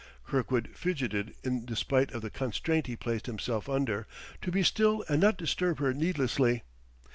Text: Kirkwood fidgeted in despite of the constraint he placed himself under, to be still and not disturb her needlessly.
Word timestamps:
Kirkwood 0.25 0.69
fidgeted 0.73 1.35
in 1.43 1.63
despite 1.63 2.11
of 2.11 2.23
the 2.23 2.31
constraint 2.31 2.87
he 2.87 2.95
placed 2.95 3.27
himself 3.27 3.69
under, 3.69 4.07
to 4.41 4.51
be 4.51 4.63
still 4.63 5.05
and 5.07 5.21
not 5.21 5.37
disturb 5.37 5.77
her 5.77 5.93
needlessly. 5.93 6.63